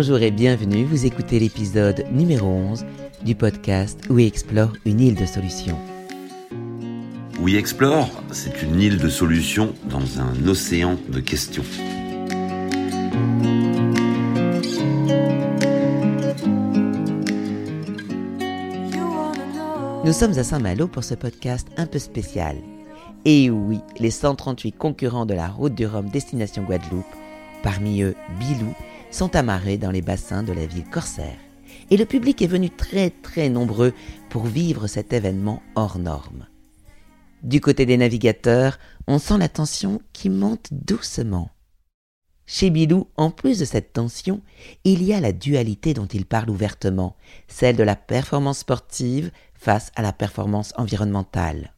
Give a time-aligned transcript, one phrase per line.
[0.00, 2.84] Bonjour et bienvenue, vous écoutez l'épisode numéro 11
[3.24, 5.76] du podcast We Explore une île de solutions.
[7.40, 11.64] We Explore, c'est une île de solutions dans un océan de questions.
[20.04, 22.56] Nous sommes à Saint-Malo pour ce podcast un peu spécial.
[23.24, 27.04] Et oui, les 138 concurrents de la route du Rhum destination Guadeloupe,
[27.64, 28.72] parmi eux Bilou,
[29.10, 31.38] sont amarrés dans les bassins de la ville corsaire.
[31.90, 33.92] Et le public est venu très très nombreux
[34.28, 36.46] pour vivre cet événement hors norme.
[37.42, 41.50] Du côté des navigateurs, on sent la tension qui monte doucement.
[42.46, 44.40] Chez Bilou, en plus de cette tension,
[44.84, 47.14] il y a la dualité dont il parle ouvertement,
[47.46, 51.74] celle de la performance sportive face à la performance environnementale.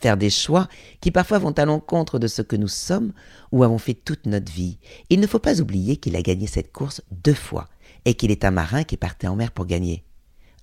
[0.00, 0.68] Faire des choix
[1.00, 3.12] qui parfois vont à l'encontre de ce que nous sommes
[3.50, 4.78] ou avons fait toute notre vie.
[5.10, 7.68] Il ne faut pas oublier qu'il a gagné cette course deux fois
[8.04, 10.04] et qu'il est un marin qui partait en mer pour gagner.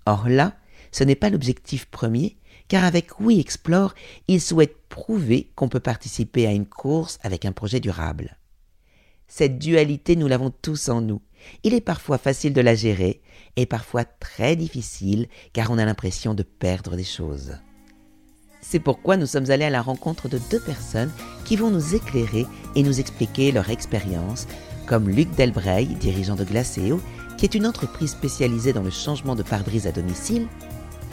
[0.06, 0.56] Or là,
[0.92, 2.38] ce n'est pas l'objectif premier,
[2.68, 3.94] car avec We Explore,
[4.28, 8.38] il souhaite prouver qu'on peut participer à une course avec un projet durable.
[9.28, 11.22] Cette dualité, nous l'avons tous en nous.
[11.64, 13.22] Il est parfois facile de la gérer
[13.56, 17.58] et parfois très difficile car on a l'impression de perdre des choses.
[18.68, 21.12] C'est pourquoi nous sommes allés à la rencontre de deux personnes
[21.44, 24.48] qui vont nous éclairer et nous expliquer leur expérience,
[24.88, 27.00] comme Luc Delbreil, dirigeant de Glacéo,
[27.38, 30.48] qui est une entreprise spécialisée dans le changement de pare-brise à domicile,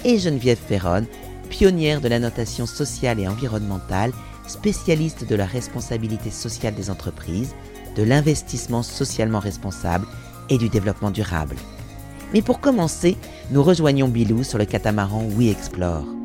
[0.02, 1.04] et Geneviève Ferron,
[1.50, 4.12] pionnière de la notation sociale et environnementale,
[4.46, 7.54] spécialiste de la responsabilité sociale des entreprises,
[7.96, 10.06] de l'investissement socialement responsable
[10.48, 11.56] et du développement durable.
[12.32, 13.18] Mais pour commencer,
[13.50, 16.21] nous rejoignons Bilou sur le catamaran We Explore.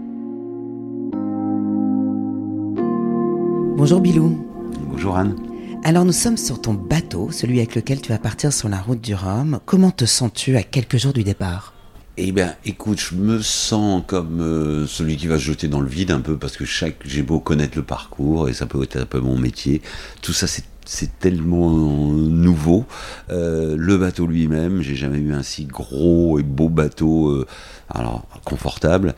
[3.77, 4.43] Bonjour Bilou.
[4.89, 5.35] Bonjour Anne.
[5.83, 8.99] Alors nous sommes sur ton bateau, celui avec lequel tu vas partir sur la route
[8.99, 9.59] du Rhum.
[9.67, 11.75] Comment te sens-tu à quelques jours du départ?
[12.17, 15.87] Eh bien, écoute, je me sens comme euh, celui qui va se jeter dans le
[15.87, 18.97] vide un peu parce que chaque, j'ai beau connaître le parcours et ça peut être
[18.97, 19.83] un peu mon métier.
[20.23, 22.85] Tout ça, c'est c'est tellement nouveau.
[23.29, 27.45] Euh, le bateau lui-même, j'ai jamais eu un si gros et beau bateau, euh,
[27.89, 29.13] alors confortable.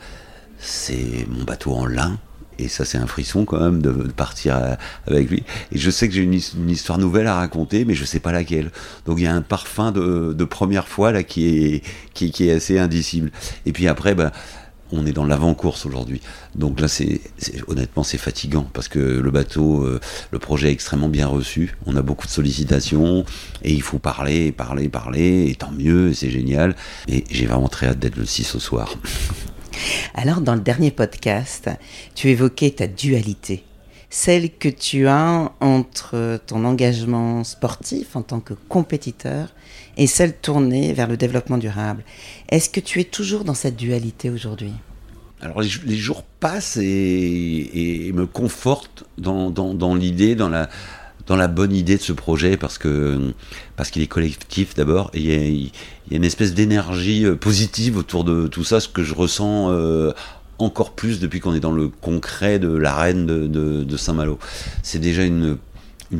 [0.58, 2.18] C'est mon bateau en lin.
[2.60, 4.74] Et ça, c'est un frisson quand même de, partir euh,
[5.06, 5.42] avec lui.
[5.72, 8.70] Et je sais que j'ai une, histoire nouvelle à raconter, mais je sais pas laquelle.
[9.06, 11.82] Donc il y a un parfum de, première fois là qui est,
[12.12, 13.30] qui, est assez indicible.
[13.66, 14.32] Et puis après, bah,
[14.92, 16.20] on est dans l'avant-course aujourd'hui.
[16.54, 17.20] Donc là, c'est
[17.68, 20.00] honnêtement, c'est fatigant parce que le bateau, euh,
[20.32, 21.76] le projet est extrêmement bien reçu.
[21.86, 23.24] On a beaucoup de sollicitations
[23.62, 25.46] et il faut parler, parler, parler.
[25.48, 26.74] Et tant mieux, c'est génial.
[27.08, 28.96] Et j'ai vraiment très hâte d'être le 6 au soir.
[30.14, 31.70] Alors, dans le dernier podcast,
[32.14, 33.64] tu évoquais ta dualité
[34.10, 39.54] celle que tu as entre ton engagement sportif en tant que compétiteur
[39.96, 42.02] et celle tournée vers le développement durable.
[42.48, 44.72] Est-ce que tu es toujours dans cette dualité aujourd'hui?
[45.40, 50.68] Alors les, jours passent et, me confortent dans, l'idée, dans la,
[51.30, 53.32] dans la bonne idée de ce projet parce que
[53.76, 58.24] parce qu'il est collectif d'abord et il y, a, une espèce d'énergie euh, positive autour
[58.24, 60.10] de tout ça, ce que je ressens euh,
[60.58, 64.40] encore plus depuis qu'on est dans le concret de l'arène de, Saint-Malo.
[64.82, 65.56] C'est déjà une,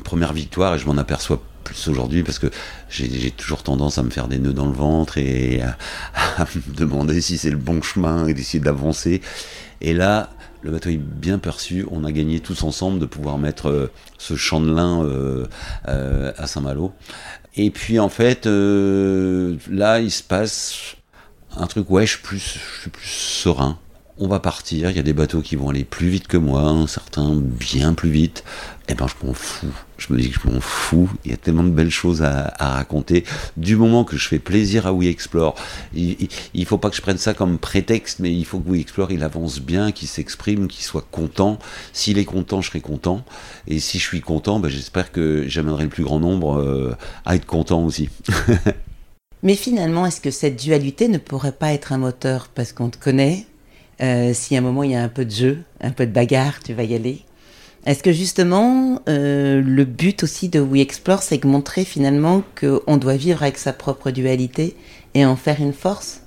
[0.05, 2.47] première victoire et je m'en aperçois plus aujourd'hui parce que
[2.89, 7.21] j'ai toujours tendance à me faire des nœuds dans le ventre et à, me demander
[7.21, 9.23] si c'est le bon chemin et d'essayer d'avancer.
[9.81, 10.31] Et là,
[10.63, 11.87] le bateau est bien perçu.
[11.91, 15.47] On a gagné tous ensemble de pouvoir mettre euh, ce champ de lin euh,
[15.89, 16.93] euh, à Saint-Malo.
[17.57, 20.97] Et puis en fait, là, il se passe
[21.57, 23.79] un truc, ouais, je suis plus, je suis plus serein
[24.21, 26.85] on va partir, il y a des bateaux qui vont aller plus vite que moi,
[26.87, 28.45] certains bien plus vite,
[28.87, 29.73] et eh ben je m'en fous.
[29.97, 32.53] Je me dis que je m'en fous, il y a tellement de belles choses à,
[32.59, 33.25] raconter.
[33.57, 35.55] Du moment que je fais plaisir à We Explore,
[35.95, 38.81] il, il, faut pas que je prenne ça comme prétexte, mais il faut que We
[38.83, 41.59] Explore il avance bien, qu'il s'exprime, qu'il soit content.
[41.95, 43.25] S'il est content, je serai content.
[43.69, 46.95] Et si je suis content, ben j'espère que j'amènerai le plus grand nombre euh,
[47.25, 48.11] à être content aussi.
[49.43, 52.49] mais finalement, est-ce que cette dualité ne pourrait pas être un moteur?
[52.55, 53.47] Parce qu'on te connaît
[54.03, 56.13] euh, si à un moment il y a un peu de jeu, un peu de
[56.13, 57.23] bagarre, tu vas y aller.
[57.87, 62.97] Est-ce que justement, euh, le but aussi de We Explore, c'est de montrer finalement qu'on
[62.99, 64.77] doit vivre avec sa propre dualité
[65.15, 66.23] et en faire une force?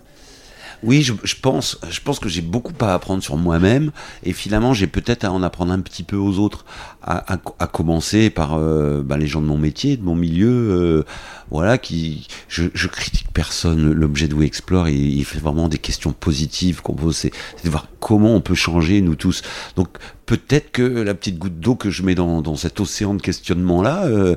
[0.84, 3.92] Oui, je, pense, je pense que j'ai beaucoup à apprendre sur moi-même
[4.24, 6.66] et finalement j'ai peut-être à en apprendre un petit peu aux autres,
[7.02, 7.38] à,
[7.68, 11.04] commencer par euh, bah, les gens de mon métier, de mon milieu, euh,
[11.52, 13.92] voilà, qui, je, je, critique personne.
[13.92, 17.32] L'objet de We Explore, il, il, fait vraiment des questions positives qu'on pose, c'est
[17.64, 19.42] de voir comment on peut changer nous tous.
[19.76, 19.90] Donc
[20.26, 23.82] peut-être que la petite goutte d'eau que je mets dans, dans cet océan de questionnement
[23.82, 24.36] là, euh,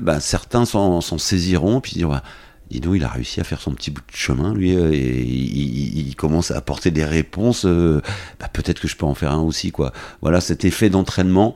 [0.00, 2.20] bah, certains s'en saisiront puis diront
[2.70, 6.14] dis donc, il a réussi à faire son petit bout de chemin, lui, et il,
[6.16, 7.64] commence à apporter des réponses.
[7.64, 9.92] Bah, peut-être que je peux en faire un aussi, quoi.
[10.22, 11.54] Voilà, cet effet d'entraînement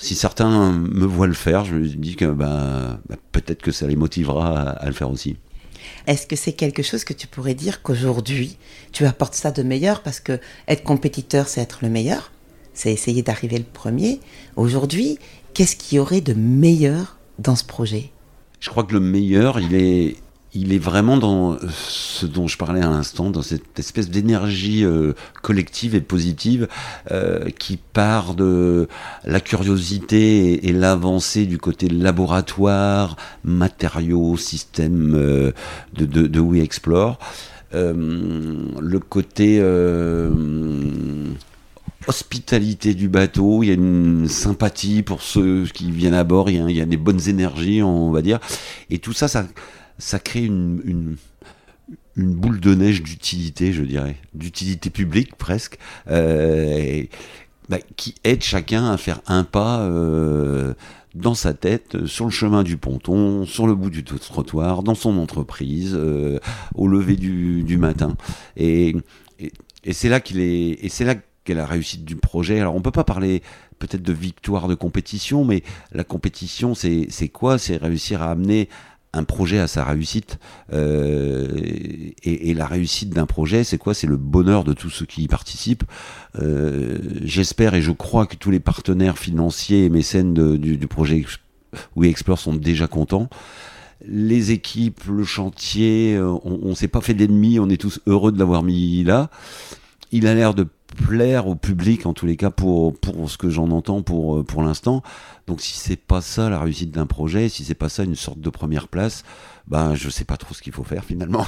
[0.00, 3.86] si certains me voient le faire, je me dis que bah, bah, peut-être que ça
[3.86, 5.36] les motivera à, le faire aussi.
[6.06, 8.56] Est-ce que c'est quelque chose que tu pourrais dire qu'aujourd'hui,
[8.92, 10.02] tu apportes ça de meilleur?
[10.02, 12.32] Parce que être compétiteur, c'est être le meilleur,
[12.72, 14.20] c'est essayer d'arriver le premier.
[14.56, 15.18] Aujourd'hui,
[15.52, 18.10] qu'est-ce qu'il y aurait de meilleur dans ce projet?
[18.58, 20.16] Je crois que le meilleur, il est
[20.52, 25.12] il est vraiment dans ce dont je parlais à l'instant, dans cette espèce d'énergie euh,
[25.42, 26.66] collective et positive
[27.12, 28.88] euh, qui part de
[29.24, 35.52] la curiosité et, l'avancée du côté laboratoire, matériaux, système euh,
[35.94, 37.18] de, de, de We Explore.
[37.72, 39.60] le côté
[42.06, 46.70] hospitalité du bateau, il y a une sympathie pour ceux qui viennent à bord, il
[46.70, 48.40] y a des bonnes énergies, on va dire.
[48.88, 49.44] Et tout ça, ça
[50.00, 51.16] ça crée une, une,
[52.16, 55.78] boule de neige d'utilité, je dirais, d'utilité publique presque,
[56.10, 57.04] euh,
[57.68, 60.74] bah, qui aide chacun à faire un pas euh,
[61.14, 65.16] dans sa tête, sur le chemin du ponton, sur le bout du trottoir, dans son
[65.18, 66.38] entreprise, euh,
[66.74, 68.16] au lever du, matin.
[68.56, 68.96] Et,
[69.38, 71.14] et, c'est là qu'il est, et c'est là
[71.44, 72.60] qu'est la réussite du projet.
[72.60, 73.42] Alors on peut pas parler
[73.78, 75.62] peut-être de victoire de compétition, mais
[75.92, 77.58] la compétition, c'est quoi?
[77.58, 78.68] C'est réussir à amener
[79.12, 80.38] un projet à sa réussite.
[80.72, 81.48] Euh,
[82.22, 83.94] et, la réussite d'un projet, c'est quoi?
[83.94, 85.84] C'est le bonheur de tous ceux qui y participent.
[86.40, 91.24] Euh, j'espère et je crois que tous les partenaires financiers et mécènes du, projet
[91.96, 93.28] We Explore sont déjà contents.
[94.06, 98.32] Les équipes, le chantier, euh, on, on s'est pas fait d'ennemis, on est tous heureux
[98.32, 99.30] de l'avoir mis là.
[100.12, 103.50] Il a l'air de plaire au public en tous les cas pour pour ce que
[103.50, 105.02] j'en entends pour euh, pour l'instant.
[105.46, 108.40] Donc si c'est pas ça la réussite d'un projet, si c'est pas ça une sorte
[108.40, 109.24] de première place,
[109.66, 111.46] ben je sais pas trop ce qu'il faut faire finalement.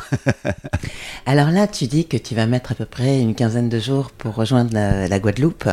[1.26, 4.10] Alors là, tu dis que tu vas mettre à peu près une quinzaine de jours
[4.10, 5.68] pour rejoindre la, Guadeloupe.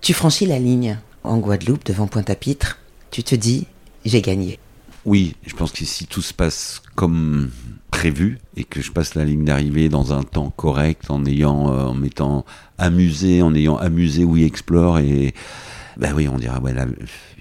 [0.00, 2.78] Tu franchis la ligne en Guadeloupe devant Pointe-à-Pitre.
[3.10, 3.66] Tu te dis
[4.04, 4.58] j'ai gagné.
[5.04, 7.50] Oui, je pense que si tout se passe comme
[8.00, 11.84] prévu et que je passe la ligne d'arrivée dans un temps correct en ayant euh,
[11.84, 12.46] en m'étant
[12.78, 15.34] amusé en ayant amusé We Explore et
[15.98, 16.72] ben oui on dirait ouais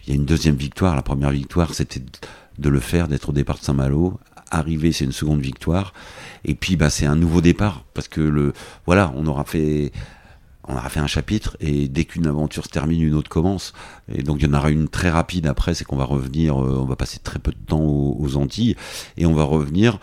[0.04, 0.98] il y a une deuxième victoire.
[0.98, 2.02] La première victoire c'était
[2.58, 4.20] de le faire d'être au départ de Saint-Malo.
[4.52, 5.94] Arriver c'est une seconde victoire.
[6.44, 8.52] Et puis bah c'est un nouveau départ parce que le
[8.86, 9.94] voilà on aura fait
[10.70, 13.74] on aura fait un chapitre et dès qu'une aventure se termine, une autre commence.
[14.14, 16.78] Et donc il y en aura une très rapide après, c'est qu'on va revenir, euh,
[16.80, 18.76] on va passer très peu de temps aux Antilles
[19.18, 20.00] et on va revenir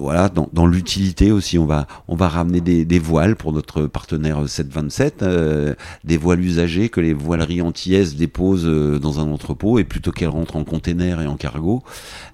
[0.00, 5.22] voilà, dans, l'utilité aussi, on va, on va ramener des, voiles pour notre partenaire 727,
[5.22, 5.74] euh,
[6.04, 10.28] des voiles usagées que les voileries antillaises déposent euh, dans un entrepôt et plutôt qu'elles
[10.28, 11.82] rentrent en container et en cargo,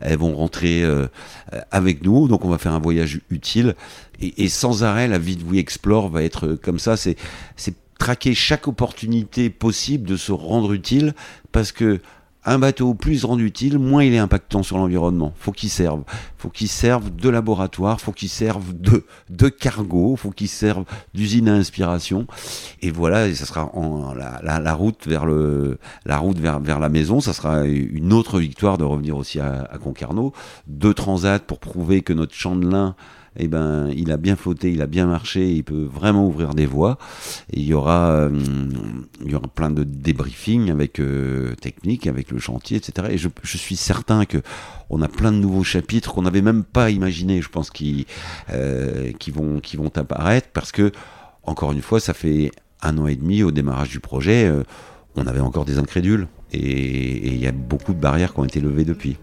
[0.01, 1.09] elles vont rentrer euh,
[1.73, 2.29] avec nous.
[2.29, 3.75] Donc on va faire un voyage utile
[4.21, 6.97] et, sans arrêt, la vie de We Explore va être comme ça.
[6.97, 7.17] C'est
[7.99, 11.15] traquer chaque opportunité possible de se rendre utile
[11.51, 12.01] parce que
[12.47, 15.33] un bateau plus rendu utile, moins il est impactant sur l'environnement.
[15.39, 16.05] Faut qu'il serve.
[16.39, 21.49] Faut qu'il serve de laboratoire, faut qu'il serve de, de cargo, faut qu'il serve d'usine
[21.49, 22.27] à inspiration.
[22.83, 26.79] Et voilà, et ça sera en, la, la, route vers le, la route vers, vers
[26.79, 27.21] la maison.
[27.21, 30.33] Ça sera une autre victoire de revenir aussi à, à Concarneau.
[30.69, 32.95] Deux transats pour prouver que notre chandelin
[33.39, 36.67] eh ben, il a bien flotté, il a bien marché, il peut vraiment ouvrir des
[36.67, 36.99] voies.
[37.53, 38.31] Et il y aura, euh,
[39.25, 43.09] il y aura plein de débriefing avec euh, technique, avec le chantier, etc.
[43.11, 44.39] Et je, suis certain que
[44.91, 48.07] on a plein de nouveaux chapitres qu'on n'avait même pas imaginé, je pense, qui,
[48.53, 49.61] euh, vont,
[49.95, 50.93] apparaître parce que,
[51.43, 52.51] encore une fois, ça fait
[52.83, 54.51] un an et demi au démarrage du projet,
[55.17, 58.61] on avait encore des incrédules et il y a beaucoup de barrières qui ont été
[58.61, 59.17] levées depuis.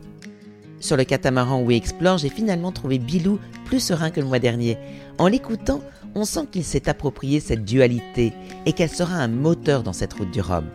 [0.83, 4.77] Sur le catamaran We Explore, j'ai finalement trouvé Bilou plus serein que le mois dernier.
[5.17, 5.79] En l'écoutant,
[6.13, 8.33] on sent qu'il s'est approprié cette dualité
[8.65, 10.65] et qu'elle sera un moteur dans cette route du Rhum.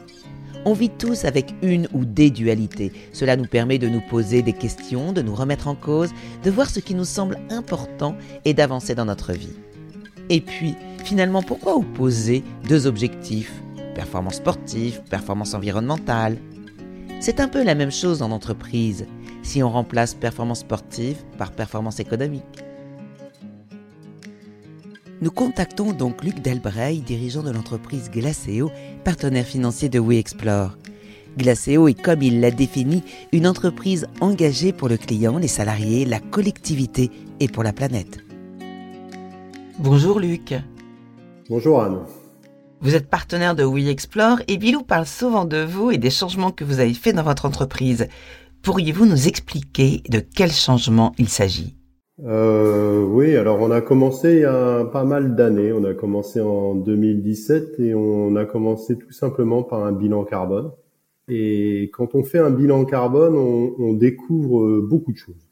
[0.64, 2.90] On vit tous avec une ou des dualités.
[3.12, 6.08] Cela nous permet de nous poser des questions, de nous remettre en cause,
[6.42, 9.56] de voir ce qui nous semble important et d'avancer dans notre vie.
[10.30, 10.74] Et puis,
[11.04, 13.52] finalement, pourquoi opposer deux objectifs?
[13.94, 16.38] Performance sportive, performance environnementale
[17.20, 19.04] C'est un peu la même chose en entreprise
[19.48, 22.44] si on remplace performance sportive par performance économique.
[25.22, 28.70] Nous contactons donc Luc Delbreil, dirigeant de l'entreprise Glaceo,
[29.04, 30.76] partenaire financier de WeExplore.
[31.38, 33.02] Glaceo est, comme il l'a défini,
[33.32, 38.18] une entreprise engagée pour le client, les salariés, la collectivité et pour la planète.
[39.78, 40.54] Bonjour Luc.
[41.48, 42.00] Bonjour Anne.
[42.80, 46.64] Vous êtes partenaire de WeExplore et Bilou parle souvent de vous et des changements que
[46.64, 48.08] vous avez faits dans votre entreprise.
[48.62, 51.76] Pourriez-vous nous expliquer de quel changement il s'agit?
[52.24, 55.72] Euh, Oui, alors on a commencé il y a pas mal d'années.
[55.72, 60.70] On a commencé en 2017 et on a commencé tout simplement par un bilan carbone.
[61.28, 65.46] Et quand on fait un bilan carbone, on, découvre beaucoup de choses.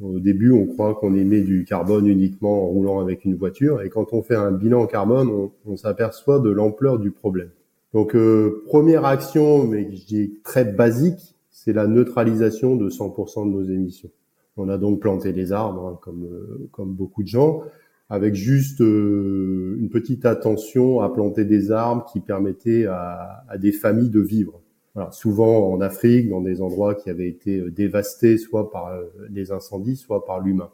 [0.00, 3.90] Au début, on croit qu'on émet du carbone uniquement en roulant avec une voiture, et
[3.90, 7.50] quand on fait un bilan carbone, on, on s'aperçoit de l'ampleur du problème.
[7.92, 13.50] Donc, euh, première action, mais je dis très basique, c'est la neutralisation de 100% de
[13.50, 14.08] nos émissions.
[14.56, 17.62] On a donc planté des arbres, hein, comme, euh, comme beaucoup de gens,
[18.08, 23.72] avec juste euh, une petite attention à planter des arbres qui permettaient à, à des
[23.72, 24.62] familles de vivre.
[24.94, 28.98] Voilà, souvent en Afrique, dans des endroits qui avaient été euh, dévastés soit par
[29.28, 30.70] des incendies, soit par l'humain.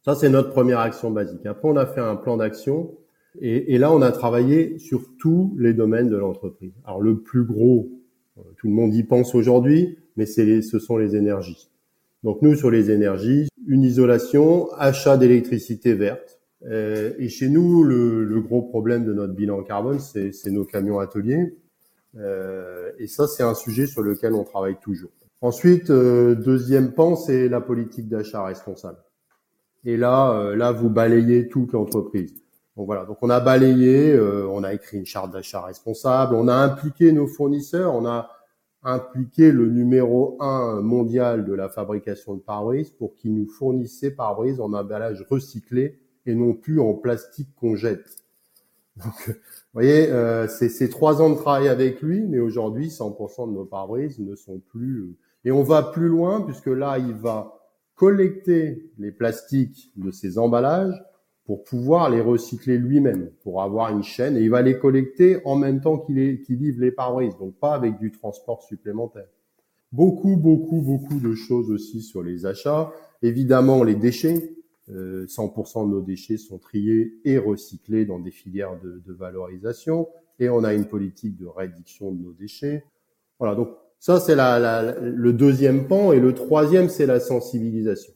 [0.00, 1.44] Ça, c'est notre première action basique.
[1.44, 2.94] Après, on a fait un plan d'action
[3.38, 6.72] et, et, là, on a travaillé sur tous les domaines de l'entreprise.
[6.86, 7.90] Alors, le plus gros,
[8.56, 11.70] tout le monde y pense aujourd'hui, mais ce sont les énergies.
[12.22, 16.40] Donc nous, sur les énergies, une isolation, achat d'électricité verte.
[16.64, 21.56] Euh, et chez nous, le, gros problème de notre bilan carbone, c'est nos camions ateliers.
[22.16, 25.10] Euh, et ça, c'est un sujet sur lequel on travaille toujours.
[25.40, 28.98] Ensuite, euh, deuxième pan, c'est la politique d'achat responsable.
[29.84, 32.41] Et là, euh, là, vous balayez toute l'entreprise.
[32.76, 33.04] Donc voilà.
[33.04, 37.12] Donc on a balayé, euh, on a écrit une charte d'achat responsable, on a impliqué
[37.12, 38.30] nos fournisseurs, on a
[38.82, 44.10] impliquer le numéro un mondial de la fabrication de pare-brise pour qu'il nous fournisse ses
[44.10, 48.22] pare-brise en emballage recyclé et non plus en plastique qu'on jette.
[48.96, 49.34] Donc, vous
[49.72, 54.18] voyez, euh, c'est trois ans de travail avec lui, mais aujourd'hui, 100% de nos pare-brises
[54.18, 55.00] ne sont plus...
[55.00, 57.58] Euh, et on va plus loin, puisque là, il va
[57.94, 61.02] collecter les plastiques de ces emballages
[61.44, 65.56] pour pouvoir les recycler lui-même, pour avoir une chaîne, et il va les collecter en
[65.56, 69.26] même temps qu'il qu livre les pare-brises, donc pas avec du transport supplémentaire.
[69.90, 72.92] Beaucoup, beaucoup, beaucoup de choses aussi sur les achats.
[73.22, 74.56] Évidemment, les déchets.
[74.88, 80.08] 100% euh, de nos déchets sont triés et recyclés dans des filières de, de, valorisation.
[80.38, 82.84] Et on a une politique de réduction de nos déchets.
[83.38, 83.68] Voilà, donc
[84.00, 86.12] ça c'est la, la, le deuxième pan.
[86.12, 88.12] Et le troisième, c'est la sensibilisation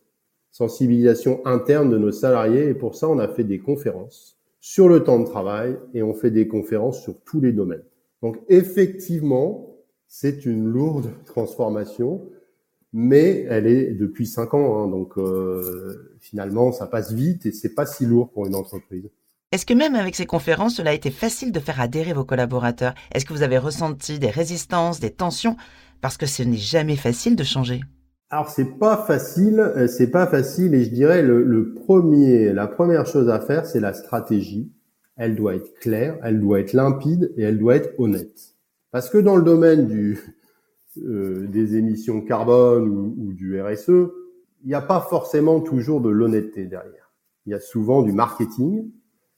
[0.57, 2.69] sensibilisation interne de nos salariés.
[2.71, 6.15] Et pour ça, on a fait des conférences sur le temps de travail et on
[6.15, 7.85] fait des conférences sur tous les domaines.
[8.23, 9.77] Donc effectivement,
[10.09, 12.27] c'est une lourde transformation,
[12.95, 14.83] mais elle est depuis cinq ans.
[14.83, 19.11] Hein, donc euh, finalement, ça passe vite et c'est pas si lourd pour une entreprise.
[19.53, 22.95] Est-ce que même avec ces conférences, cela a été facile de faire adhérer vos collaborateurs?
[23.13, 25.57] Est-ce que vous avez ressenti des résistances, des tensions?
[26.01, 27.83] Parce que ce n'est jamais facile de changer.
[28.29, 33.07] Alors c'est pas facile, euh, c'est pas facile et je dirais le, premier, la première
[33.07, 34.73] chose à faire, c'est la stratégie.
[35.17, 38.57] Elle doit être claire, elle doit être limpide et elle doit être honnête.
[38.91, 40.19] Parce que dans le domaine du,
[40.99, 46.11] euh, des émissions carbone ou, ou du RSE, il n'y a pas forcément toujours de
[46.11, 47.13] l'honnêteté derrière.
[47.47, 48.91] Il y a souvent du marketing.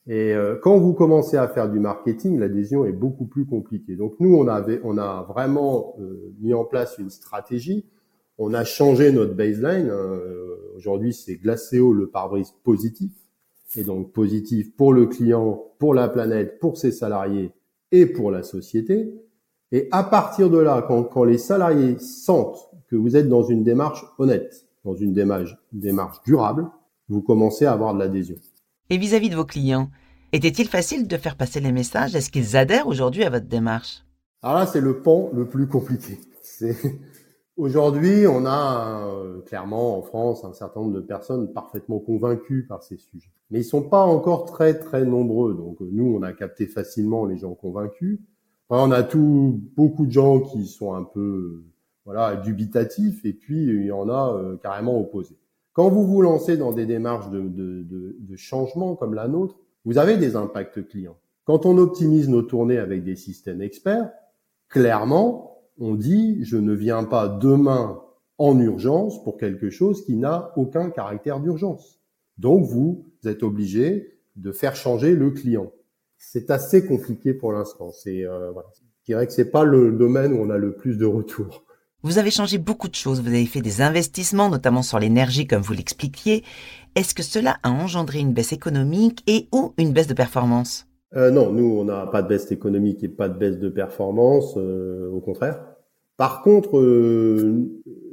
[0.06, 3.94] Et euh, quand vous commencez à faire du marketing, l'adhésion est beaucoup plus compliquée.
[3.94, 7.84] Donc nous, on avait, on a vraiment euh, mis en place une stratégie
[8.38, 9.90] on a changé notre baseline.
[9.90, 10.20] Hein.
[10.76, 13.12] Aujourd'hui, c'est Glacéo le pare-brise positif.
[13.76, 17.52] Et donc positif pour le client, pour la planète, pour ses salariés
[17.92, 19.12] et pour la société.
[19.72, 23.64] Et à partir de là, quand, quand les salariés sentent que vous êtes dans une
[23.64, 26.66] démarche honnête, dans une démarche, démarche durable,
[27.10, 28.36] vous commencez à avoir de l'adhésion.
[28.88, 29.90] Et vis-à-vis -vis de vos clients,
[30.32, 32.14] était-il facile de faire passer les messages?
[32.14, 34.04] Est-ce qu'ils adhèrent aujourd'hui à votre démarche?
[34.42, 36.18] Alors là, c'est le pan le plus compliqué.
[36.42, 36.76] C'est
[37.58, 42.84] Aujourd'hui, on a euh, clairement en France un certain nombre de personnes parfaitement convaincues par
[42.84, 43.32] ces sujets.
[43.50, 45.54] Mais ils sont pas encore très très nombreux.
[45.54, 48.20] Donc nous, on a capté facilement les gens convaincus.
[48.70, 51.64] on a tout beaucoup de gens qui sont un peu
[52.04, 55.36] voilà dubitatifs et puis il y en a euh, carrément opposés.
[55.72, 59.56] Quand vous vous lancez dans des démarches de, de, de, de changement comme la nôtre,
[59.84, 61.18] vous avez des impacts clients.
[61.44, 64.12] Quand on optimise nos tournées avec des systèmes experts,
[64.68, 68.00] clairement, on dit je ne viens pas demain
[68.38, 72.00] en urgence pour quelque chose qui n'a aucun caractère d'urgence.
[72.38, 75.72] Donc vous êtes obligé de faire changer le client.
[76.16, 77.90] C'est assez compliqué pour l'instant.
[77.90, 78.68] C'est euh, voilà.
[78.76, 81.64] Je dirais que c'est pas le domaine où on a le plus de retours.
[82.02, 83.20] Vous avez changé beaucoup de choses.
[83.20, 86.44] Vous avez fait des investissements, notamment sur l'énergie, comme vous l'expliquiez.
[86.94, 90.86] Est-ce que cela a engendré une baisse économique et ou une baisse de performance?
[91.16, 94.54] Euh, Non, nous, on n'a pas de baisse économique et pas de baisse de performance.
[94.56, 95.67] Euh, au contraire.
[96.18, 97.64] Par contre, euh,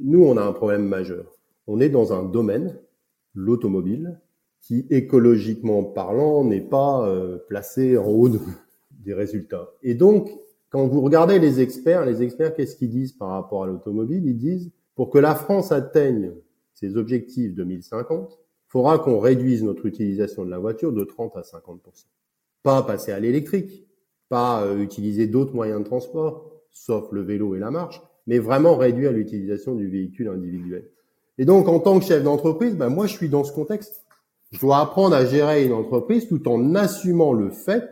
[0.04, 1.26] nous, on a un problème majeur.
[1.66, 2.80] On est dans un domaine,
[3.34, 4.22] l'automobile,
[4.62, 8.30] qui écologiquement parlant n'est pas euh, placé en haut
[8.92, 9.72] des résultats.
[9.82, 10.30] Et donc,
[10.70, 14.24] quand vous regardez les experts, les experts, qu'est-ce qu'ils disent par rapport à l'automobile?
[14.26, 16.32] Ils disent, pour que la France atteigne
[16.76, 21.82] ses objectifs 2050, faudra qu'on réduise notre utilisation de la voiture de 30 à 50
[22.62, 23.88] Pas passer à l'électrique,
[24.30, 28.76] pas euh, utiliser d'autres moyens de transport, sauf le vélo et la marche, mais vraiment
[28.76, 30.90] réduire l'utilisation du véhicule individuel.
[31.38, 34.04] Et donc, en tant que chef d'entreprise, ben moi, je suis dans ce contexte.
[34.52, 37.90] Je dois apprendre à gérer une entreprise tout en assumant le fait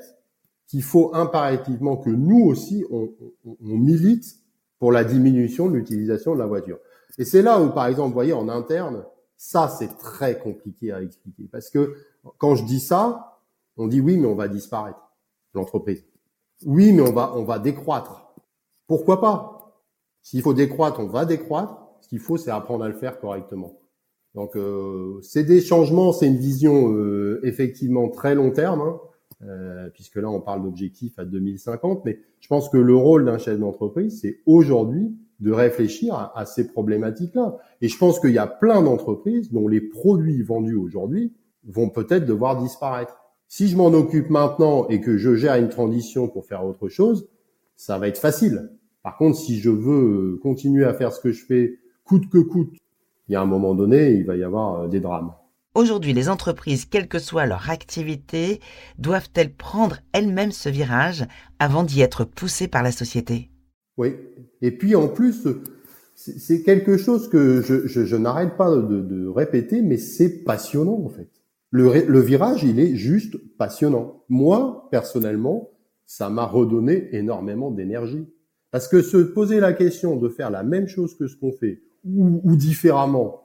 [0.67, 3.09] qu'il faut impérativement que nous aussi, on,
[3.45, 4.37] on, on milite
[4.79, 6.77] pour la diminution de l'utilisation de la voiture.
[7.17, 9.05] Et c'est là où, par exemple, vous voyez, en interne,
[9.37, 11.47] ça, c'est très compliqué à expliquer.
[11.51, 11.95] Parce que
[12.37, 13.39] quand je dis ça,
[13.77, 14.99] on dit oui, mais on va disparaître,
[15.53, 16.03] l'entreprise.
[16.65, 18.22] Oui, mais on va, on va décroître.
[18.93, 19.73] Pourquoi pas?
[20.21, 21.83] S'il faut décroître, on va décroître.
[22.01, 23.79] Ce qu'il faut, c'est apprendre à le faire correctement.
[24.35, 28.99] Donc, euh, c'est des changements, c'est une vision euh, effectivement très long terme, hein,
[29.47, 32.05] euh, puisque là, on parle d'objectifs à 2050.
[32.05, 36.45] Mais je pense que le rôle d'un chef d'entreprise, c'est aujourd'hui de réfléchir à, à
[36.45, 37.57] ces problématiques-là.
[37.81, 41.33] Et je pense qu'il y a plein d'entreprises dont les produits vendus aujourd'hui
[41.67, 43.17] vont peut-être devoir disparaître.
[43.47, 47.27] Si je m'en occupe maintenant et que je gère une transition pour faire autre chose,
[47.75, 48.69] ça va être facile.
[49.03, 52.73] Par contre, si je veux continuer à faire ce que je fais coûte que coûte,
[53.27, 55.33] il y a un moment donné, il va y avoir euh, des drames.
[55.75, 58.59] Aujourd'hui, les entreprises, quelle que soit leur activité,
[58.99, 61.25] doivent-elles prendre elles-mêmes ce virage
[61.59, 63.49] avant d'y être poussées par la société?
[63.97, 64.15] Oui.
[64.61, 65.47] Et puis en plus,
[66.15, 71.01] c'est quelque chose que je, je, je n'arrête pas de, de, répéter, mais c'est passionnant
[71.03, 71.29] en fait.
[71.71, 74.23] Le, le, virage, il est juste passionnant.
[74.29, 75.71] Moi, personnellement,
[76.05, 78.27] ça m'a redonné énormément d'énergie.
[78.73, 81.83] Parce que se poser la question de faire la même chose que ce qu'on fait,
[82.03, 83.43] ou, ou différemment,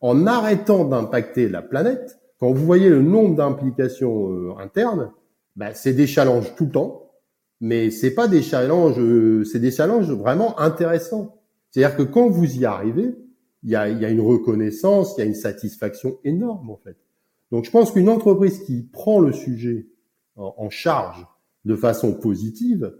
[0.00, 5.10] en arrêtant d'impacter la planète, quand vous voyez le nombre d'implications euh, internes,
[5.56, 7.10] ben, c'est des challenges tout le temps,
[7.60, 11.42] mais c'est pas des challenges, euh, c'est des challenges vraiment intéressants.
[11.70, 13.16] C'est-à-dire que quand vous y arrivez,
[13.64, 16.96] il y a, y a une reconnaissance, il y a une satisfaction énorme en fait.
[17.50, 19.88] Donc je pense qu'une entreprise qui prend le sujet
[20.36, 21.26] en, charge
[21.64, 22.94] de façon positive,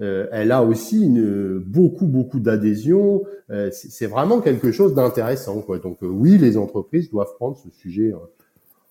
[0.00, 3.22] euh, elle a aussi une, beaucoup beaucoup d'adhésion.
[3.50, 5.60] Euh, c'est vraiment quelque chose d'intéressant.
[5.60, 5.78] Quoi.
[5.78, 8.12] Donc euh, oui, les entreprises doivent prendre ce sujet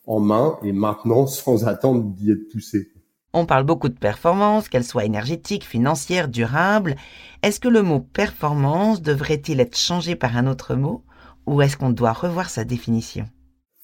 [0.06, 2.90] en main et maintenant sans attendre d'y être poussées.
[3.36, 6.96] On parle beaucoup de performance, qu'elle soit énergétique, financière, durable.
[7.42, 11.04] Est-ce que le mot performance devrait-il être changé par un autre mot
[11.48, 13.26] ou est-ce qu'on doit revoir sa définition?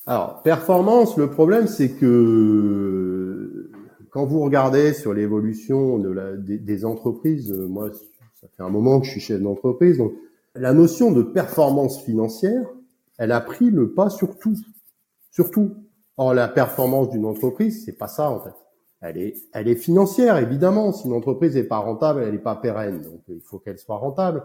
[0.05, 3.18] Alors, performance, le problème, c'est que
[4.09, 7.89] quand vous regardez sur l'évolution de la, des, des, entreprises, euh, moi,
[8.35, 10.13] ça fait un moment que je suis chef d'entreprise, donc
[10.55, 12.67] la notion de performance financière,
[13.17, 14.55] elle a pris le pas sur tout,
[15.31, 15.75] sur tout.
[16.17, 18.55] Or, la performance d'une entreprise, c'est pas ça en fait.
[19.01, 20.91] Elle est, elle est financière évidemment.
[20.91, 23.97] Si une entreprise n'est pas rentable, elle n'est pas pérenne, donc il faut qu'elle soit
[23.97, 24.43] rentable.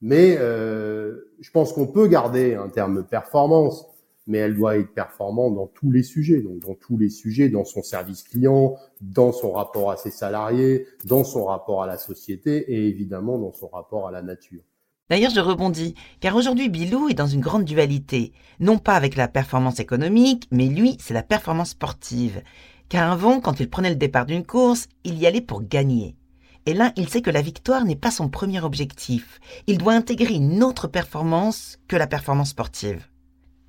[0.00, 3.86] Mais euh, je pense qu'on peut garder un terme performance
[4.26, 7.64] mais elle doit être performante dans tous les sujets, donc dans tous les sujets, dans
[7.64, 12.56] son service client, dans son rapport à ses salariés, dans son rapport à la société
[12.72, 14.62] et évidemment dans son rapport à la nature.
[15.10, 19.28] D'ailleurs, je rebondis, car aujourd'hui, Bilou est dans une grande dualité, non pas avec la
[19.28, 22.42] performance économique, mais lui, c'est la performance sportive.
[22.88, 26.16] Car avant, quand il prenait le départ d'une course, il y allait pour gagner.
[26.64, 29.40] Et là, il sait que la victoire n'est pas son premier objectif.
[29.66, 33.06] Il doit intégrer une autre performance que la performance sportive.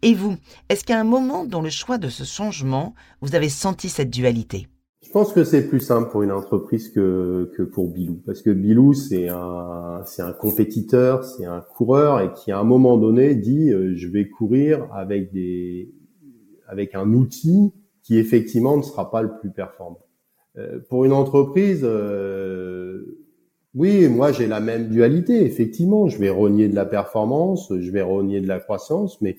[0.05, 0.35] Et vous,
[0.69, 4.67] est-ce a un moment dans le choix de ce changement, vous avez senti cette dualité?
[5.03, 8.21] Je pense que c'est plus simple pour une entreprise que, que pour Bilou.
[8.23, 12.63] Parce que Bilou, c'est un, c'est un compétiteur, c'est un coureur et qui à un
[12.63, 15.91] moment donné dit euh, je vais courir avec, des,
[16.67, 20.05] avec un outil qui effectivement ne sera pas le plus performant.
[20.59, 23.25] Euh, pour une entreprise, euh,
[23.73, 26.09] oui, moi j'ai la même dualité, effectivement.
[26.09, 29.37] Je vais renier de la performance, je vais renier de la croissance, mais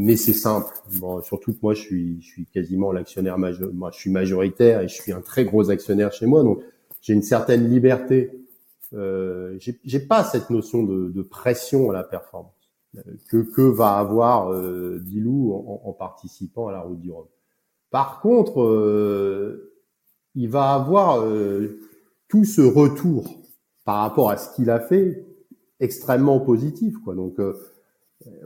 [0.00, 0.72] mais c'est simple.
[0.98, 3.70] Bon, surtout que moi, je suis, je suis quasiment l'actionnaire majeur.
[3.74, 6.62] Moi, je suis majoritaire et je suis un très gros actionnaire chez moi, donc
[7.02, 8.30] j'ai une certaine liberté.
[8.94, 12.54] Euh, j'ai pas cette notion de, de, pression à la performance
[13.28, 17.26] que que va avoir euh, Bilou en, en, participant à la route du Rhum.
[17.90, 19.74] Par contre, euh,
[20.34, 21.78] il va avoir euh,
[22.28, 23.28] tout ce retour
[23.84, 25.24] par rapport à ce qu'il a fait
[25.78, 27.14] extrêmement positif, quoi.
[27.14, 27.52] Donc euh,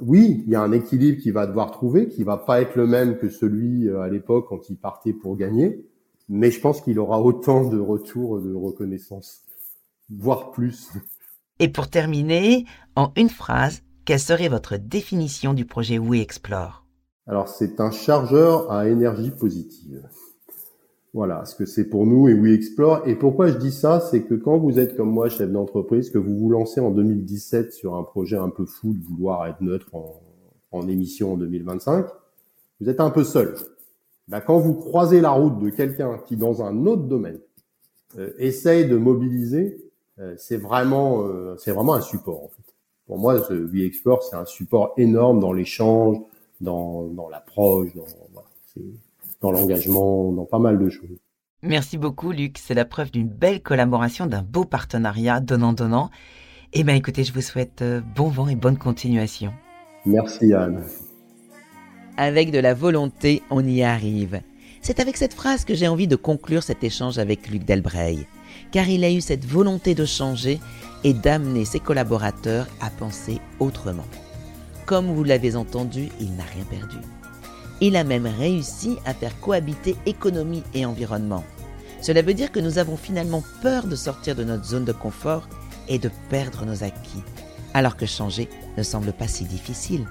[0.00, 2.86] oui, il y a un équilibre qu'il va devoir trouver, qui va pas être le
[2.86, 5.84] même que celui euh, à l'époque quand il partait pour gagner,
[6.28, 9.42] mais je pense qu'il aura autant de retours de reconnaissance,
[10.08, 10.90] voire plus.
[11.58, 12.64] Et pour terminer,
[12.96, 16.84] en une phrase, quelle serait votre définition du projet We Explore?
[17.26, 20.02] Alors, c'est un chargeur à énergie positive.
[21.14, 23.06] Voilà ce que c'est pour nous et We Explore.
[23.06, 26.18] Et pourquoi je dis ça, c'est que quand vous êtes comme moi chef d'entreprise, que
[26.18, 29.94] vous vous lancez en 2017 sur un projet un peu fou de vouloir être neutre
[29.94, 30.20] en,
[30.72, 32.06] en émission en 2025,
[32.80, 33.54] vous êtes un peu seul.
[34.26, 37.38] Ben, quand vous croisez la route de quelqu'un qui, dans un autre domaine,
[38.18, 39.80] euh, essaye de mobiliser,
[40.18, 42.44] euh, c'est vraiment, euh, c'est vraiment un support.
[42.44, 42.74] En fait.
[43.06, 46.16] Pour moi, ce V-Export, c'est un support énorme dans l'échange,
[46.60, 48.48] dans, dans l'approche, dans, voilà,
[49.44, 51.18] dans l'engagement, dans pas mal de choses.
[51.62, 52.58] Merci beaucoup, Luc.
[52.58, 56.10] C'est la preuve d'une belle collaboration, d'un beau partenariat donnant-donnant.
[56.72, 59.52] Eh bien, écoutez, je vous souhaite euh, bon vent et bonne continuation.
[60.06, 60.82] Merci, Anne.
[62.16, 64.40] Avec de la volonté, on y arrive.
[64.80, 68.26] C'est avec cette phrase que j'ai envie de conclure cet échange avec Luc Delbreil,
[68.72, 70.58] car il a eu cette volonté de changer
[71.04, 74.06] et d'amener ses collaborateurs à penser autrement.
[74.86, 76.96] Comme vous l'avez entendu, il n'a rien perdu.
[77.86, 81.44] Il a même réussi à faire cohabiter économie et environnement.
[82.00, 85.46] Cela veut dire que nous avons finalement peur de sortir de notre zone de confort
[85.86, 87.22] et de perdre nos acquis,
[87.74, 90.06] alors que changer ne semble pas si difficile.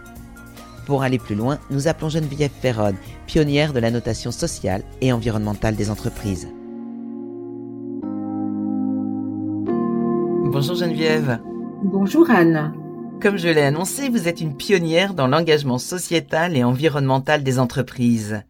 [0.86, 2.94] Pour aller plus loin, nous appelons Geneviève Ferron,
[3.26, 6.48] pionnière de la notation sociale et environnementale des entreprises.
[10.52, 11.40] Bonjour Geneviève.
[11.82, 12.83] Bonjour Anne.
[13.24, 18.42] Comme je l'ai annoncé, vous êtes une pionnière dans l'engagement sociétal et environnemental des entreprises.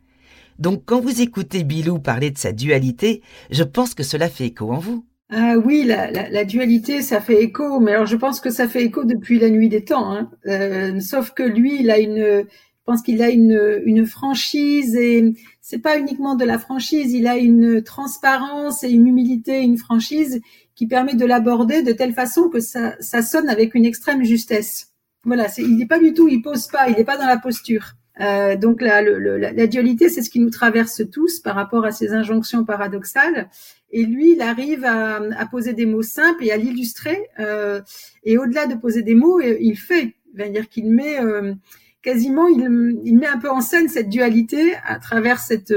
[0.58, 4.72] Donc quand vous écoutez Bilou parler de sa dualité, je pense que cela fait écho
[4.72, 5.06] en vous.
[5.30, 9.04] Ah oui, la, dualité, ça fait écho, mais alors je pense que ça fait écho
[9.04, 10.12] depuis la nuit des temps.
[10.12, 10.32] Hein.
[10.48, 15.36] Euh, sauf que lui, il a une, je pense qu'il a une, une franchise et
[15.62, 20.42] c'est pas uniquement de la franchise, il a une transparence et une humilité, une franchise
[20.76, 24.94] qui permet de l'aborder de telle façon que ça, ça sonne avec une extrême justesse.
[25.24, 27.38] Voilà, c'est, il n'est pas du tout, il pose pas, il n'est pas dans la
[27.38, 27.94] posture.
[28.20, 32.14] Euh, donc la, la, dualité, c'est ce qui nous traverse tous par rapport à ces
[32.14, 33.50] injonctions paradoxales.
[33.92, 37.30] Et lui, il arrive à, à poser des mots simples et à l'illustrer.
[37.40, 37.82] Euh,
[38.24, 41.54] et au-delà de poser des mots, euh, il fait, c'est-à-dire qu'il met euh,
[42.02, 45.74] quasiment, il, il, met un peu en scène cette dualité à travers cette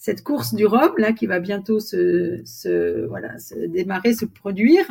[0.00, 4.86] cette course du Rhum là qui va bientôt se, se voilà se démarrer, se produire,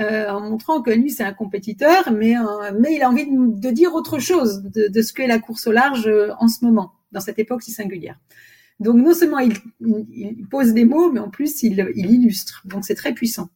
[0.00, 3.60] euh, en montrant que lui c'est un compétiteur, mais euh, mais il a envie de,
[3.60, 6.64] de dire autre chose de, de ce qu'est la course au large euh, en ce
[6.64, 8.18] moment, dans cette époque si singulière.
[8.80, 12.62] Donc non seulement il, il pose des mots, mais en plus il, il illustre.
[12.64, 13.48] Donc c'est très puissant.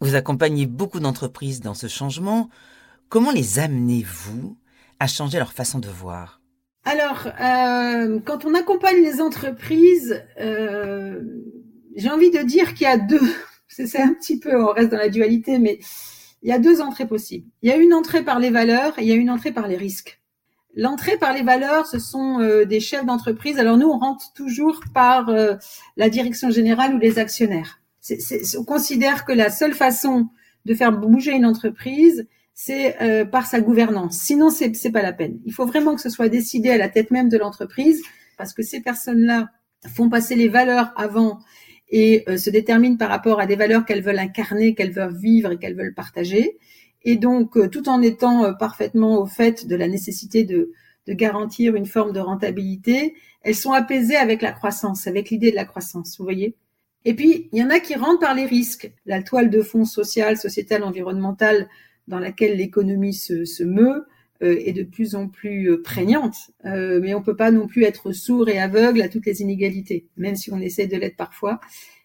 [0.00, 2.48] Vous accompagnez beaucoup d'entreprises dans ce changement.
[3.08, 4.56] Comment les amenez-vous
[5.00, 6.37] à changer leur façon de voir?
[6.84, 11.20] Alors, euh, quand on accompagne les entreprises, euh,
[11.96, 13.20] j'ai envie de dire qu'il y a deux,
[13.68, 15.80] c'est un petit peu, on reste dans la dualité, mais
[16.42, 17.46] il y a deux entrées possibles.
[17.62, 19.68] Il y a une entrée par les valeurs et il y a une entrée par
[19.68, 20.20] les risques.
[20.74, 23.58] L'entrée par les valeurs, ce sont euh, des chefs d'entreprise.
[23.58, 25.30] Alors nous, on rentre toujours par
[25.96, 27.80] la direction générale ou les actionnaires.
[28.56, 30.28] on considère que la seule façon
[30.64, 32.26] de faire bouger une entreprise,
[32.60, 34.18] c'est euh, par sa gouvernance.
[34.18, 35.38] Sinon, c'est c'est pas la peine.
[35.46, 38.02] Il faut vraiment que ce soit décidé à la tête même de l'entreprise,
[38.36, 39.50] parce que ces personnes-là
[39.86, 41.38] font passer les valeurs avant
[41.88, 45.52] et euh, se déterminent par rapport à des valeurs qu'elles veulent incarner, qu'elles veulent vivre
[45.52, 46.58] et qu'elles veulent partager.
[47.04, 50.72] Et donc, euh, tout en étant parfaitement au fait de la nécessité de,
[51.06, 55.56] de garantir une forme de rentabilité, elles sont apaisées avec la croissance, avec l'idée de
[55.56, 56.18] la croissance.
[56.18, 56.56] Vous voyez
[57.04, 58.92] Et puis, il y en a qui rentrent par les risques.
[59.06, 61.68] La toile de fond sociale, sociétale, environnementale
[62.08, 64.06] dans laquelle l'économie se, se meut
[64.40, 67.82] euh, est de plus en plus euh, prégnante, euh, mais on peut pas non plus
[67.82, 71.58] être sourd et aveugle à toutes les inégalités, même si on essaie de l'être parfois.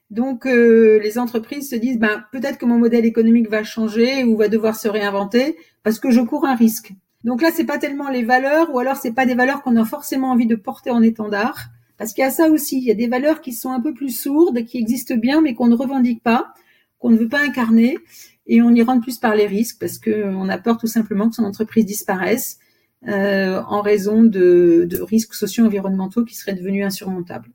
[0.10, 4.48] Donc les entreprises se disent ben peut-être que mon modèle économique va changer ou va
[4.48, 6.94] devoir se réinventer parce que je cours un risque.
[7.24, 9.86] Donc là c'est pas tellement les valeurs ou alors c'est pas des valeurs qu'on a
[9.86, 12.96] forcément envie de porter en étendard parce qu'il y a ça aussi, il y a
[12.96, 16.22] des valeurs qui sont un peu plus sourdes, qui existent bien mais qu'on ne revendique
[16.22, 16.54] pas,
[17.00, 17.98] qu'on ne veut pas incarner
[18.47, 21.36] et on y rentre plus par les risques parce qu'on a peur tout simplement que
[21.36, 22.60] son entreprise disparaisse
[23.08, 27.49] euh, en raison de, de risques socio-environnementaux qui seraient devenus insurmontables.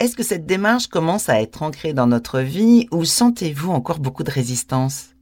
[0.00, 4.22] Est-ce que cette démarche commence à être ancrée dans notre vie ou sentez-vous encore beaucoup
[4.22, 5.14] de résistance?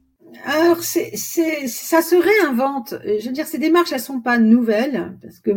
[0.45, 2.95] Alors, c'est, c'est, ça se réinvente.
[3.05, 5.51] Je veux dire, ces démarches, elles sont pas nouvelles, parce que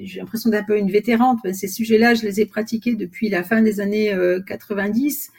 [0.00, 1.40] j'ai l'impression d'être un peu une vétérante.
[1.52, 5.30] Ces sujets-là, je les ai pratiqués depuis la fin des années 90.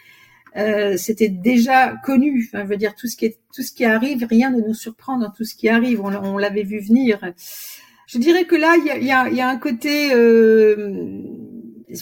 [0.57, 2.47] Euh, c'était déjà connu.
[2.47, 4.73] Enfin, je veux dire, tout ce qui est, tout ce qui arrive, rien ne nous
[4.73, 6.01] surprend dans tout ce qui arrive.
[6.01, 7.19] On, l'avait vu venir.
[8.07, 10.13] Je dirais que là, il y a, y, a, y a, un côté.
[10.13, 11.21] Euh,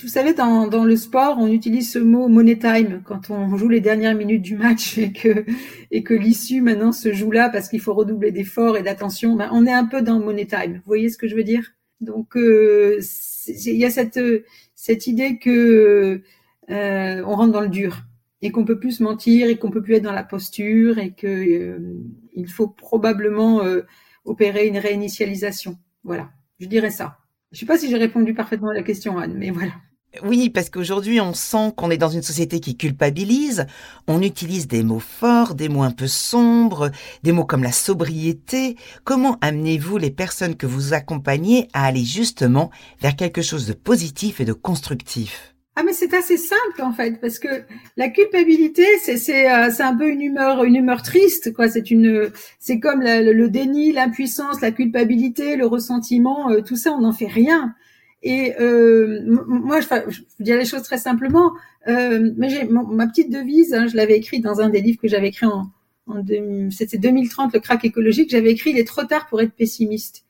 [0.02, 3.70] vous savez, dans, dans, le sport, on utilise ce mot money time quand on joue
[3.70, 5.46] les dernières minutes du match et que
[5.92, 9.36] et que l'issue maintenant se joue là parce qu'il faut redoubler d'efforts et d'attention.
[9.36, 10.74] Ben, on est un peu dans money time.
[10.74, 11.72] Vous voyez ce que je veux dire?
[12.02, 13.00] Donc, euh,
[13.48, 14.20] il y a cette
[14.76, 16.22] cette idée que
[16.70, 18.09] euh, on rentre dans le dur
[18.42, 21.12] et qu'on peut plus se mentir et qu'on peut plus être dans la posture et
[21.12, 21.98] que euh,
[22.34, 23.82] il faut probablement euh,
[24.26, 25.78] opérer une réinitialisation.
[26.04, 27.18] Voilà, je dirais ça.
[27.52, 29.74] Je ne sais pas si j'ai répondu parfaitement à la question, Anne, mais voilà.
[30.24, 33.68] Oui, parce qu'aujourd'hui, on sent qu'on est dans une société qui culpabilise.
[34.08, 36.90] On utilise des mots forts, des mots un peu sombres,
[37.22, 38.76] des mots comme la sobriété.
[39.04, 42.72] Comment amenez-vous les personnes que vous accompagnez à aller justement
[43.02, 45.56] vers quelque chose de positif et de constructif?
[45.80, 47.48] Ah mais c'est assez simple en fait parce que
[47.96, 52.32] la culpabilité c'est c'est euh, un peu une humeur une humeur triste quoi c'est une
[52.60, 57.28] c'est comme le, déni l'impuissance la culpabilité le ressentiment euh, tout ça on n'en fait
[57.28, 57.74] rien
[58.22, 61.54] et euh, moi, je, je dis les choses très simplement.
[61.88, 65.08] Euh, mais j'ai ma petite devise, hein, je l'avais écrite dans un des livres que
[65.08, 65.72] j'avais écrit en,
[66.08, 66.24] en
[66.70, 68.30] c'était 2030, le crack écologique.
[68.30, 70.26] J'avais écrit, il est trop tard pour être pessimiste.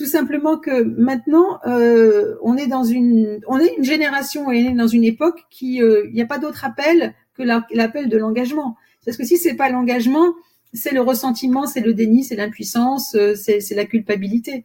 [0.00, 4.70] Tout simplement que maintenant, euh, on est dans une, on est une génération et on
[4.70, 8.16] est dans une époque qui, euh, il n'y a pas d'autre appel que l'appel de
[8.16, 8.76] l'engagement.
[9.04, 10.32] Parce que si c'est pas l'engagement,
[10.72, 14.64] c'est le ressentiment, c'est le déni, c'est l'impuissance, euh, c'est la culpabilité.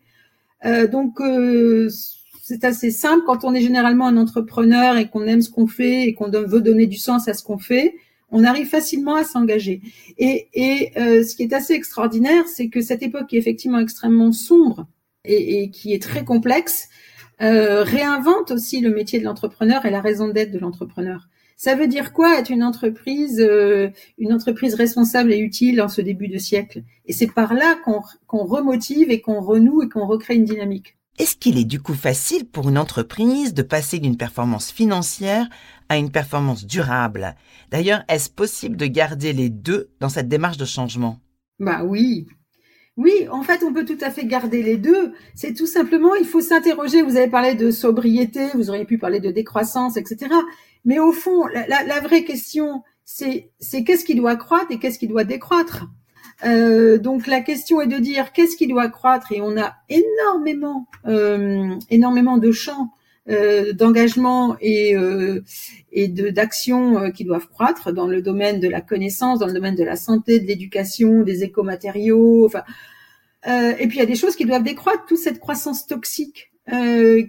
[0.63, 1.19] Euh, donc
[2.41, 6.03] c'est assez simple quand on est généralement un entrepreneur et qu'on aime ce qu'on fait
[6.03, 7.93] et qu'on veut donner du sens à ce qu'on fait.
[8.31, 9.81] On arrive facilement à s'engager.
[10.17, 14.31] Et, et euh, ce qui est assez extraordinaire, c'est que cette époque est effectivement extrêmement
[14.31, 14.87] sombre
[15.27, 16.89] et, et qui est très complexe
[17.41, 21.27] euh, réinvente aussi le métier de l'entrepreneur et la raison d'être de l'entrepreneur.
[21.57, 26.01] Ça veut dire quoi être une entreprise, euh, une entreprise responsable et utile en ce
[26.01, 26.83] début de siècle?
[27.05, 30.97] Et c'est par là qu'on qu'on remotive et qu'on renoue et qu'on recrée une dynamique.
[31.17, 35.47] Est-ce qu'il est du coup facile pour une entreprise de passer d'une performance financière
[35.87, 37.35] à une performance durable?
[37.71, 41.19] D'ailleurs, est-ce possible de garder les deux dans cette démarche de changement?
[41.57, 42.27] Bah oui.
[42.97, 45.13] Oui, en fait, on peut tout à fait garder les deux.
[45.33, 47.01] C'est tout simplement, il faut s'interroger.
[47.01, 50.33] Vous avez parlé de sobriété, vous auriez pu parler de décroissance, etc.
[50.85, 53.51] Mais au fond, la, vraie question, c'est
[53.85, 55.87] qu'est-ce qui doit croître et qu'est-ce qui doit décroître?
[56.45, 60.87] Euh, donc la question est de dire qu'est-ce qui doit croître et on a énormément,
[61.07, 62.91] euh, énormément de champs
[63.27, 65.41] d'engagement et, euh,
[65.91, 69.53] et de d'actions euh, qui doivent croître dans le domaine de la connaissance, dans le
[69.53, 72.45] domaine de la santé, de l'éducation, des écomatériaux.
[72.45, 72.63] Enfin,
[73.47, 75.05] et puis il y a des choses qui doivent décroître.
[75.05, 76.51] Toute cette croissance toxique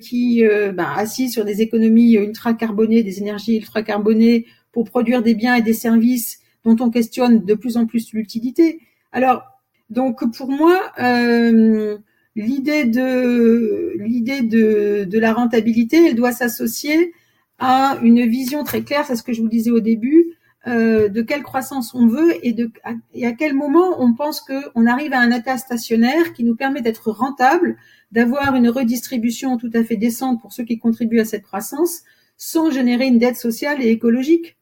[0.01, 5.35] qui ben, assise sur des économies ultra carbonées, des énergies ultra carbonées pour produire des
[5.35, 8.81] biens et des services dont on questionne de plus en plus l'utilité.
[9.13, 9.43] Alors,
[9.89, 11.97] donc pour moi, euh,
[12.37, 17.13] l'idée de l'idée de, de la rentabilité, elle doit s'associer
[17.59, 21.23] à une vision très claire, c'est ce que je vous disais au début, euh, de
[21.23, 25.13] quelle croissance on veut et, de, à, et à quel moment on pense qu'on arrive
[25.13, 27.77] à un état stationnaire qui nous permet d'être rentable,
[28.13, 32.03] d'avoir une redistribution tout à fait décente pour ceux qui contribuent à cette croissance,
[32.37, 34.57] sans générer une dette sociale et écologique.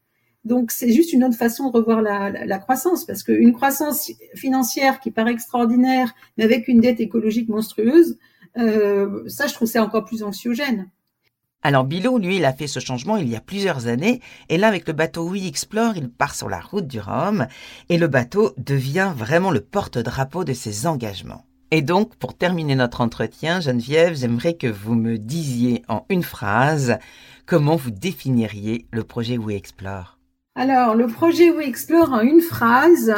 [0.45, 5.11] Donc c'est juste une autre façon de revoir la, croissance, parce qu'une croissance financière qui
[5.11, 8.19] paraît extraordinaire, mais avec une dette écologique monstrueuse,
[8.59, 10.91] euh, ça je trouve c'est encore plus anxiogène.
[11.63, 14.69] Alors Bilot, lui, il a fait ce changement il y a plusieurs années, et là
[14.69, 17.47] avec le bateau We Explore, il part sur la route du Rhum,
[17.89, 21.47] et le bateau devient vraiment le porte-drapeau de ses engagements.
[21.71, 26.99] Et donc, pour terminer notre entretien, Geneviève, j'aimerais que vous me disiez en une phrase
[27.47, 30.19] comment vous définiriez le projet We Explore.
[30.57, 33.13] Alors, le projet We Explore en une phrase,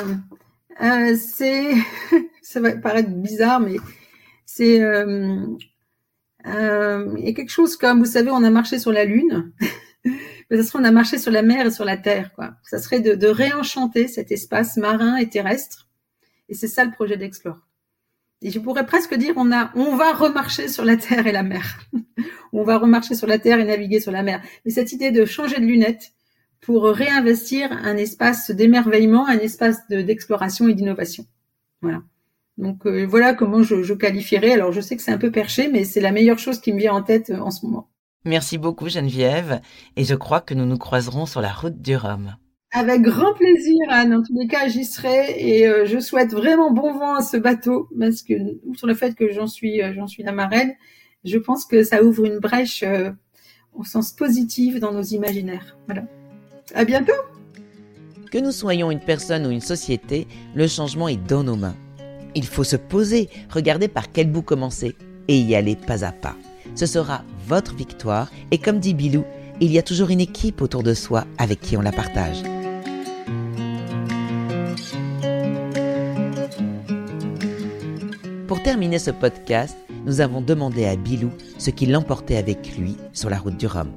[0.82, 1.74] euh, c'est,
[2.42, 3.76] ça va paraître bizarre, mais
[4.46, 5.36] c'est, euh,
[6.46, 9.52] euh, quelque chose comme, vous savez, on a marché sur la Lune,
[10.50, 12.54] mais ça serait on a marché sur la mer et sur la Terre, quoi.
[12.62, 15.88] Ça serait de, de réenchanter cet espace marin et terrestre,
[16.48, 17.58] et c'est ça le projet d'Explore.
[18.40, 21.42] Et je pourrais presque dire, on a, on va remarcher sur la Terre et la
[21.42, 21.80] mer.
[22.54, 24.40] on va remarcher sur la Terre et naviguer sur la mer.
[24.64, 26.12] Mais cette idée de changer de lunettes,
[26.60, 31.26] pour réinvestir un espace d'émerveillement, un espace d'exploration et d'innovation.
[31.82, 32.02] Voilà.
[32.58, 34.52] Donc euh, voilà comment je, je qualifierais.
[34.52, 36.78] Alors je sais que c'est un peu perché, mais c'est la meilleure chose qui me
[36.78, 37.90] vient en tête euh, en ce moment.
[38.24, 39.60] Merci beaucoup Geneviève,
[39.94, 42.34] et je crois que nous nous croiserons sur la route du Rhum.
[42.72, 44.12] Avec grand plaisir, Anne.
[44.14, 47.36] En tous les cas, j'y serai et euh, je souhaite vraiment bon vent à ce
[47.36, 48.34] bateau parce que
[48.74, 50.74] sur le fait que j'en suis, j'en suis la marraine,
[51.24, 52.84] je pense que ça ouvre une brèche
[53.72, 55.78] au sens positif dans nos imaginaires.
[55.86, 56.02] Voilà.
[56.74, 57.12] À bientôt
[58.32, 61.76] Que nous soyons une personne ou une société, le changement est dans nos mains.
[62.34, 64.96] Il faut se poser, regarder par quel bout commencer
[65.28, 66.34] et y aller pas à pas.
[66.74, 69.24] Ce sera votre victoire et comme dit Bilou,
[69.60, 72.42] il y a toujours une équipe autour de soi avec qui on la partage.
[78.48, 83.30] Pour terminer ce podcast, nous avons demandé à Bilou ce qui l'emportait avec lui sur
[83.30, 83.92] la route du Rhum.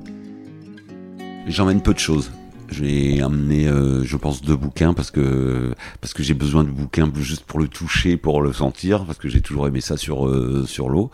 [1.48, 2.32] J'emmène peu de choses
[2.72, 7.10] J'ai amené, euh, je pense, deux bouquins parce que parce que j'ai besoin de bouquins
[7.16, 10.66] juste pour le toucher, pour le sentir, parce que j'ai toujours aimé ça sur euh,
[10.68, 11.10] sur l'eau.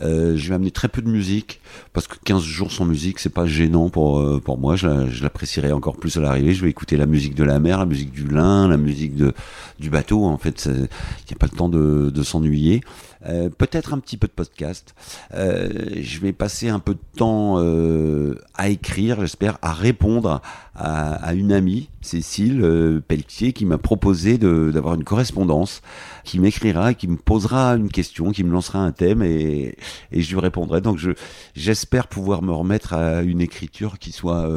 [0.00, 1.60] Euh, je vais amener très peu de musique
[1.92, 4.76] parce que 15 jours sans musique, c'est pas gênant pour euh, pour moi.
[4.76, 6.54] Je, l'apprécierai encore plus à l'arrivée.
[6.54, 9.32] Je vais écouter la musique de la mer, la musique du lin, la musique de
[9.78, 10.24] du bateau.
[10.24, 12.82] En fait, il n'y a pas le temps de, de s'ennuyer.
[13.26, 14.94] Euh, peut-être un petit peu de podcast.
[15.34, 15.68] Euh,
[16.00, 20.40] je vais passer un peu de temps euh, à écrire, j'espère, à répondre
[20.74, 25.82] à, à, une amie, Cécile euh, Pelletier, qui m'a proposé d'avoir une correspondance,
[26.24, 29.76] qui m'écrira, qui me posera une question, qui me lancera un thème et,
[30.12, 30.80] et je lui répondrai.
[30.80, 31.10] Donc je
[31.56, 34.48] j'espère pouvoir me remettre à une écriture qui soit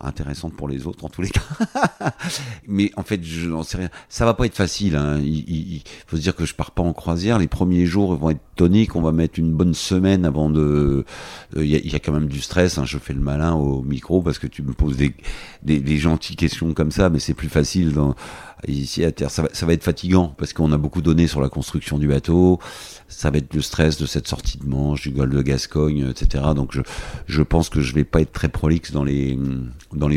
[0.00, 1.42] intéressante pour les autres en tous les cas.
[2.68, 3.88] Mais en fait, je n'en sais rien.
[4.08, 4.96] Ça va pas être facile.
[4.96, 5.20] Hein.
[5.20, 7.38] Il, faut se dire que je pars pas en croisière.
[7.38, 8.96] Les premiers jours vont être toniques.
[8.96, 11.04] On va mettre une bonne semaine avant de.
[11.56, 12.78] Euh, il y, a, quand même du stress.
[12.78, 12.84] Hein.
[12.84, 15.14] Je fais le malin au micro parce que tu me poses des,
[15.62, 18.14] des, des gentilles questions comme ça, mais c'est plus facile dans,
[18.68, 19.30] ici à terre.
[19.30, 22.58] Ça va, être fatigant parce qu'on a beaucoup donné sur la construction du bateau.
[23.08, 26.44] Ça va être le stress de cette sortie de Manche, du golfe de Gascogne, etc.
[26.54, 26.76] Donc
[27.26, 29.38] je, pense que je vais pas être très prolixe dans les,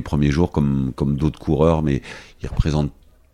[0.04, 2.02] premiers jours comme, d'autres coureurs, mais
[2.42, 2.92] ils représentent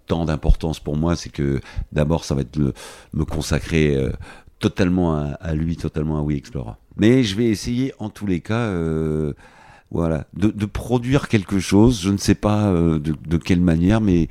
[0.07, 1.61] tant d'importance pour moi, c'est que
[1.93, 2.73] d'abord ça va être le,
[3.13, 4.11] me consacrer euh,
[4.59, 6.73] totalement à, à, lui, totalement à We Explorer.
[6.97, 8.67] Mais je vais essayer en tous les cas.
[8.67, 9.33] Euh,
[9.93, 14.01] voilà, de, de, produire quelque chose, je ne sais pas euh, de, de, quelle manière,
[14.01, 14.27] mais,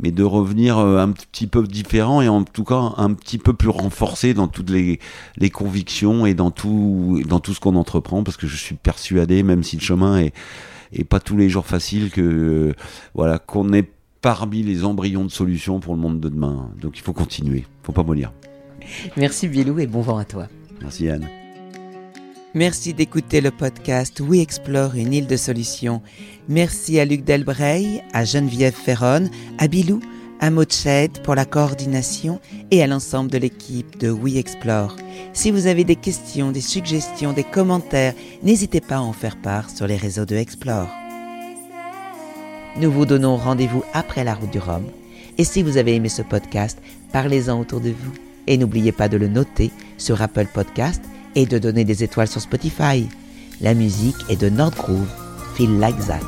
[0.00, 3.52] mais de revenir euh, un petit peu différent et en tout cas un petit peu
[3.52, 5.00] plus renforcé dans toutes les,
[5.36, 9.42] les convictions et dans tout, dans tout ce qu'on entreprend, parce que je suis persuadé,
[9.42, 10.32] même si le chemin est,
[10.94, 12.72] est pas tous les jours facile, que euh,
[13.14, 13.90] voilà qu'on est
[14.22, 16.70] parmi les embryons de solutions pour le monde de demain.
[16.80, 18.32] Donc il faut continuer, faut pas mollir.
[19.18, 20.48] Merci Bilou et bon vent à toi.
[20.80, 21.28] Merci Anne.
[22.54, 26.02] Merci d'écouter le podcast We Explore une île de solutions.
[26.50, 30.00] Merci à Luc Delbreil, à Geneviève Ferron, à Bilou,
[30.38, 34.96] à Moched pour la coordination et à l'ensemble de l'équipe de We Explore.
[35.32, 38.12] Si vous avez des questions, des suggestions, des commentaires,
[38.42, 40.90] n'hésitez pas à en faire part sur les réseaux de Explore.
[42.76, 44.84] Nous vous donnons rendez-vous après la route du Rhum.
[45.38, 46.78] Et si vous avez aimé ce podcast,
[47.12, 48.12] parlez-en autour de vous.
[48.46, 51.00] Et n'oubliez pas de le noter sur Apple Podcast
[51.34, 53.08] et de donner des étoiles sur Spotify.
[53.60, 55.08] La musique est de Nordgroove,
[55.54, 56.20] Feel Like That.